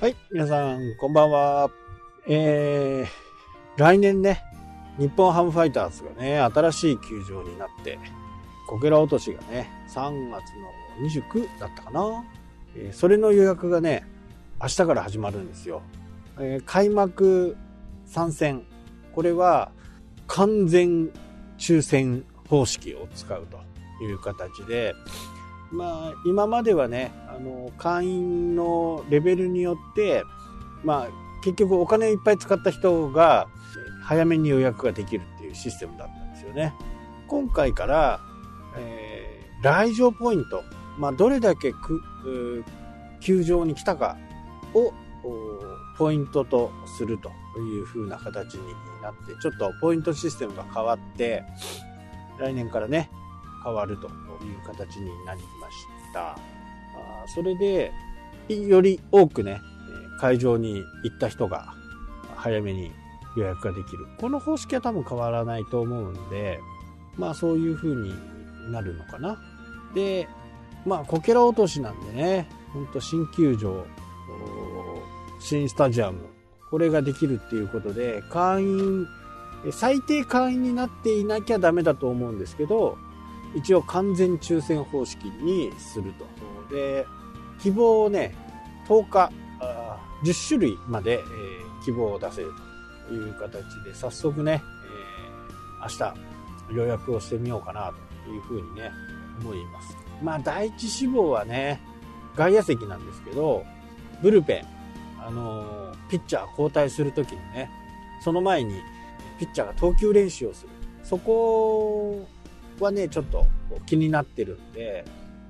[0.00, 1.70] はい、皆さん、こんばんは。
[2.26, 3.06] えー、
[3.76, 4.42] 来年ね、
[4.98, 7.98] 日本ハムファイターズがね、新しい球場になって、
[8.66, 10.42] こけら落としがね、3月
[11.02, 12.24] の29だったかな。
[12.76, 14.06] えーそれの予約がね、
[14.58, 15.82] 明日から始まるんですよ。
[16.38, 17.58] えー開幕
[18.06, 18.62] 参戦。
[19.14, 19.70] これは
[20.28, 21.10] 完全
[21.58, 23.58] 抽選方式を使うと
[24.02, 24.94] いう形で、
[25.70, 30.24] まあ、今まではね、あの、会員のレベルによって、
[30.84, 31.08] まあ、
[31.42, 33.46] 結局お金いっぱい使った人が
[34.02, 36.74] 早めに予約ができるっていうシステムだったんですよね。
[37.28, 38.20] 今回から、
[38.76, 40.64] えー来場ポイント、
[40.98, 42.64] まあ、どれだけくう
[43.20, 44.16] 球場に来たか
[44.74, 44.92] を
[45.98, 48.62] ポイントとするという風な形に
[49.02, 51.44] なって、ちょっとポイントシステムが変わって、
[52.38, 53.10] 来年からね、
[53.62, 54.12] 変わるという
[54.66, 56.30] 形になりました。
[56.30, 56.36] あ
[57.26, 57.92] それで、
[58.48, 59.60] より多くね、
[60.20, 61.74] 会場に行った人が
[62.36, 62.90] 早めに
[63.36, 64.06] 予約ができる。
[64.18, 66.60] この方式は多分変わらないと思うんで、
[67.16, 68.14] まあそういう風に
[68.70, 69.38] なるのかな。
[69.94, 70.28] で、
[70.86, 73.84] まあこけら落としなんでね、ほんと新球場、
[75.40, 76.18] 新スタジアム、
[76.70, 79.06] これができるっていうことで、会員、
[79.72, 82.96] 最低会員になっていなきゃダメだと思うんですけど、
[83.54, 86.12] 一応完全抽選方式にする
[86.68, 86.74] と。
[86.74, 87.06] で、
[87.60, 88.34] 希望をね、
[88.88, 92.52] 10日、あ10種類まで、えー希望を出せる
[93.08, 94.62] という形で、早速ね、
[95.80, 96.14] えー
[96.68, 97.90] 明日予約をしてみようかな
[98.26, 98.90] というふうにね、
[99.40, 99.96] 思います。
[100.22, 101.80] まあ、第一志望はね、
[102.36, 103.64] 外野席なんですけど、
[104.22, 104.66] ブルペン、
[105.26, 107.70] あのーピッチャー交代するときにね、
[108.22, 108.74] その前に
[109.38, 110.68] ピッチャーが投球練習をする。
[111.02, 112.26] そこ
[112.84, 113.46] はね、ちょっと
[113.86, 115.04] 気になってるんで、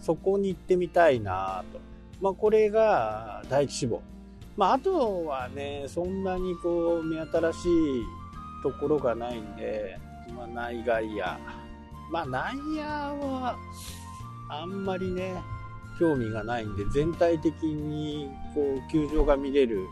[0.00, 1.80] そこに行ってみたいなと。
[2.20, 4.02] まあ、これが第一志望。
[4.56, 8.02] まあ、あとはね、そんなにこう、目新しい
[8.62, 9.98] ところがないんで、
[10.34, 11.16] まあ、内外野。
[12.10, 13.56] まあ、内野は、
[14.48, 15.34] あんまりね、
[15.98, 19.86] 興味がないんで、全体的に、こう、球場が見れる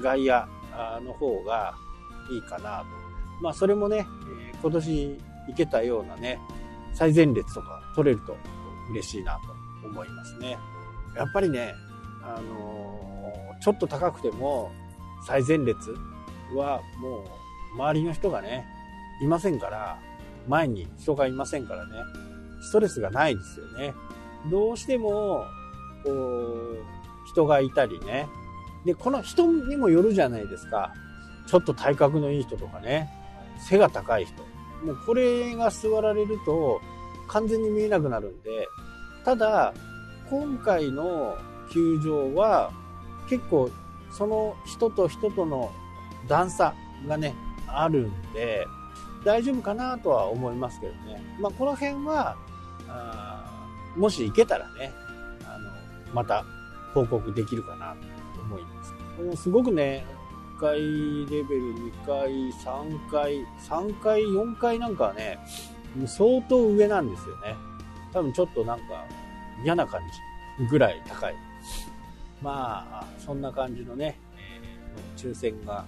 [0.00, 0.46] 外野
[1.00, 1.74] の方が
[2.30, 2.86] いいかなと。
[3.40, 4.06] まあ、それもね、
[4.62, 5.18] 今年
[5.48, 6.40] 行けたようなね、
[6.94, 8.36] 最前列とか取れると
[8.90, 9.38] 嬉しいな
[9.82, 10.56] と思いますね。
[11.16, 11.74] やっぱりね、
[12.22, 13.14] あのー
[13.64, 14.70] ちょっと高くても
[15.26, 15.94] 最前列
[16.54, 17.24] はも
[17.72, 18.66] う周りの人がね、
[19.22, 19.98] いませんから、
[20.46, 21.92] 前に人がいませんからね、
[22.60, 23.94] ストレスがないですよね。
[24.50, 25.44] どうしても、
[26.04, 26.84] こう、
[27.26, 28.28] 人がいたりね。
[28.84, 30.92] で、この人にもよるじゃないですか。
[31.46, 33.08] ちょっと体格のいい人とかね、
[33.58, 34.34] 背が高い人。
[34.82, 36.80] もうこれが座られると
[37.28, 38.68] 完全に見えなくなるんで、
[39.24, 39.74] ただ、
[40.28, 41.36] 今回の
[41.70, 42.70] 球場は
[43.28, 43.70] 結構
[44.10, 45.70] その人と人との
[46.28, 46.74] 段差
[47.06, 47.34] がね、
[47.66, 48.66] あるんで、
[49.24, 51.22] 大丈夫かなとは思いますけどね。
[51.40, 52.36] まあ、この辺は、
[52.88, 54.92] あもし行けたらね、
[55.46, 55.70] あの、
[56.12, 56.44] また
[56.92, 57.96] 報告できるかな
[58.34, 58.94] と思います。
[59.22, 60.04] もうすごくね、
[60.56, 60.78] 1回
[61.36, 65.38] レベル、2回、3回、3回、4回なんかはね、
[66.06, 67.54] 相当上なんですよね。
[68.12, 69.04] 多分ちょっとなんか
[69.64, 70.00] 嫌な感
[70.58, 71.34] じぐらい高い。
[72.42, 75.84] まあ、そんな感じのね、えー抽選が、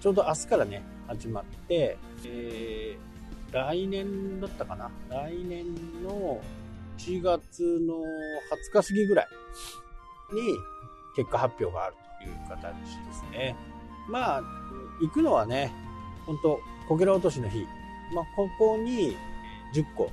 [0.00, 3.06] ちょうど明日からね、始まって、えー
[3.52, 5.64] 来年だったかな来年
[6.02, 6.40] の
[6.98, 9.28] 1月の20日過ぎぐらい
[10.34, 10.56] に
[11.14, 12.74] 結果発表があるという形
[13.06, 13.56] ですね。
[14.08, 14.42] まあ、
[15.00, 15.72] 行くのはね、
[16.26, 17.66] 本当こけら落としの日。
[18.14, 19.16] まあ、ここに
[19.74, 20.10] 10個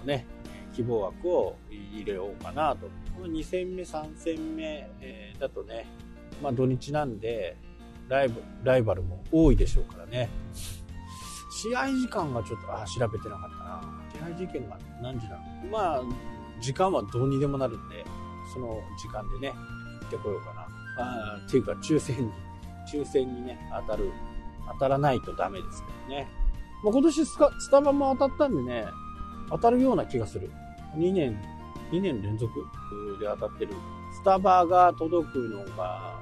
[0.00, 0.26] のね、
[0.74, 2.88] 希望枠を入れようかなと。
[3.14, 5.86] この2戦目、3戦目、えだとね、
[6.42, 7.56] まあ土日なんで、
[8.08, 10.28] ライブ、ライバルも多いでしょうからね。
[11.50, 14.28] 試合時間がちょっと、あ、調べてなかったな。
[14.28, 15.42] 試合時間が何時なの？
[15.70, 16.02] まあ、
[16.60, 18.04] 時間はどうにでもなるんで、
[18.52, 19.54] その時間でね、
[20.02, 20.68] 行ってこようかな。
[20.98, 22.32] あっていうか、抽選に、
[22.92, 24.12] 抽選にね、当たる、
[24.72, 26.28] 当たらないとダメですけどね。
[26.82, 28.86] まあ、今年ススタバも当たったんでね、
[29.50, 30.50] 当たるような気がする。
[30.96, 31.40] 2年、
[31.90, 32.52] 2年連続
[33.20, 33.74] で当たってる。
[34.14, 36.14] スタバが届くのが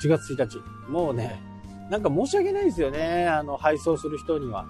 [0.00, 0.90] 1月1日。
[0.90, 1.40] もうね、
[1.90, 3.26] なんか申し訳ないですよね。
[3.28, 4.66] あの、配送する人には。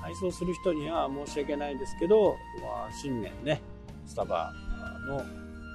[0.00, 3.62] 配送する人には申し訳ないですけど、まあ、新年ね、
[4.04, 4.52] スタバ
[5.08, 5.22] の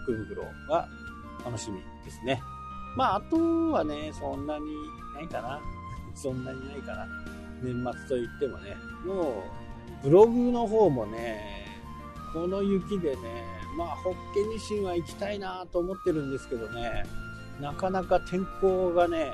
[0.03, 0.87] 福袋が
[1.43, 2.39] 楽しみですね。
[2.95, 4.65] まあ、あとはね、そんなに
[5.15, 5.59] ないかな。
[6.15, 7.07] そんなにないかな。
[7.61, 7.73] 年
[8.07, 8.75] 末と言ってもね、
[9.05, 9.43] も
[10.03, 11.65] う、ブログの方もね、
[12.33, 13.43] この雪でね、
[13.77, 17.03] まあ、ホッケニシンは行きたいなと思ってるんですけどね、
[17.59, 19.31] なかなか天候がね、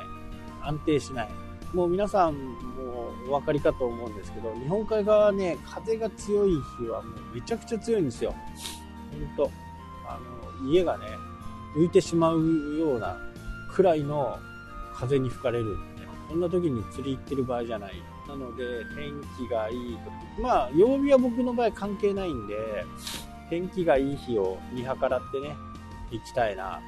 [0.61, 1.29] 安定しない。
[1.73, 8.33] もう皆さんもお分かりかと思うんですけど、日本海側はね、風が強い日はもうめちゃくちゃ強いんですよ。
[9.11, 9.51] ほんと。
[10.07, 10.19] あ
[10.63, 11.05] の、家がね、
[11.75, 12.39] 浮いてしまう
[12.77, 13.17] ような
[13.75, 14.39] くらいの
[14.93, 17.93] 風に吹かれるんで、そんな時に釣り行ってる場合じゃない。
[18.27, 18.63] なので、
[18.95, 19.97] 天気がいい
[20.35, 20.41] 時。
[20.41, 22.55] まあ、曜日は僕の場合関係ないんで、
[23.49, 25.55] 天気がいい日を見計らってね、
[26.09, 26.79] 行きたいな。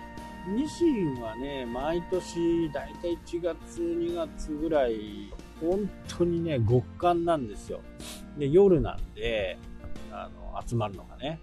[0.48, 7.82] ニシンはね、毎年だいたい1月、2月ぐらい、本当にね、極寒なんですよ。
[8.38, 9.60] で、夜なんで、
[10.10, 11.40] あの、集まるのがね、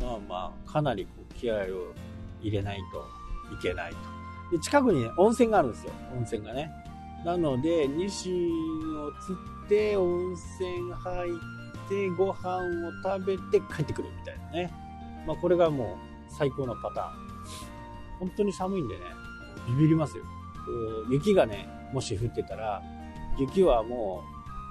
[0.00, 1.94] まあまあ、かなりこう気合を
[2.40, 4.25] 入れないといけないと。
[4.50, 5.92] で、近くにね、温泉があるんですよ。
[6.16, 6.70] 温泉がね。
[7.24, 14.72] なので、ニシンを釣って、温泉入って、ご飯を食べて帰ってくるみたいなね。
[15.26, 17.26] まあ、これがもう最高のパターン。
[18.20, 19.00] 本当に寒いんでね、
[19.68, 20.24] ビビりますよ。
[21.10, 22.82] 雪がね、もし降ってたら、
[23.38, 24.22] 雪はも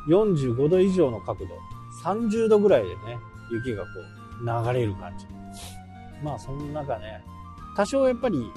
[0.08, 1.56] う45度以上の角度、
[2.04, 3.18] 30度ぐらいでね、
[3.52, 3.90] 雪がこ
[4.42, 5.28] う流れる感じ。
[6.24, 7.24] まあその中ね、
[7.76, 8.52] 多少やっぱり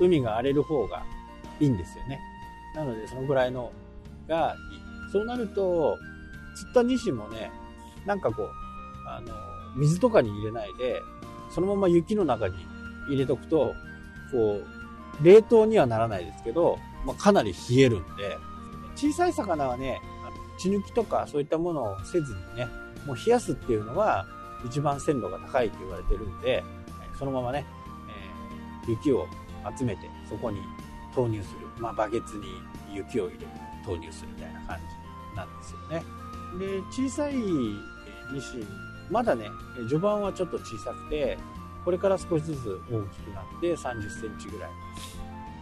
[0.00, 1.04] 海が荒れる方が
[1.60, 2.20] いいんですよね。
[2.74, 3.72] なのでそのぐらいの
[4.28, 5.12] がいい。
[5.12, 5.96] そうなると、
[6.54, 7.50] 釣ったニシンもね、
[8.04, 8.48] なんかこう、
[9.06, 9.32] あの、
[9.76, 11.00] 水とかに入れないで、
[11.50, 12.56] そのまま雪の中に
[13.08, 13.74] 入れとくと、
[14.30, 18.38] こう、冷凍にはならないですけど、まあ、かなり冷えるんで、
[18.96, 20.00] 小さい魚はね、
[20.58, 22.68] 血抜きとかそういったものをせずにね、
[23.06, 24.26] もう冷やすっていうのは
[24.66, 26.64] 一番鮮度が高いと言われてるんで、
[27.18, 27.64] そのままね、
[28.84, 29.26] えー、雪を
[29.76, 30.60] 集めてそこに
[31.14, 31.66] 投入する。
[31.78, 32.46] まあ、バケツに
[32.94, 33.46] 雪を入れて
[33.84, 36.18] 投入するみたいな感じなんですよね。
[36.58, 38.66] で、小さいニシン、
[39.10, 39.46] まだね、
[39.88, 41.38] 序盤はちょっと小さくて、
[41.84, 44.70] これから少しずつ大きくなって30センチぐらい。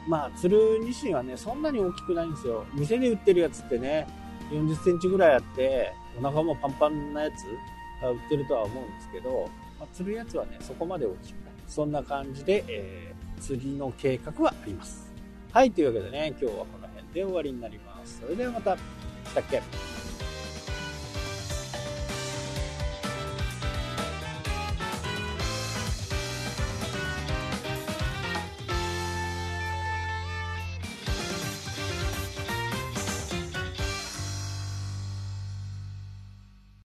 [0.08, 2.64] まあ、釣るニシンはね、そんなに大きくないんですよ。
[2.74, 4.06] 店で売ってるやつってね、
[4.50, 7.44] 40センチぐらいあって、お腹もパンパンなやつ
[8.02, 11.52] が売ってるとは思うんですけど、まあ、釣るやつはね、そこまで大きくない。
[11.66, 15.10] そんな感じで、え次、の計画はあります。
[15.52, 18.20] はい、というわけでね、今日はこの辺で終わりになります。
[18.20, 18.80] それではまた、し
[19.34, 19.62] たっけ？